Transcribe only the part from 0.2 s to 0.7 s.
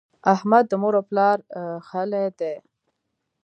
احمد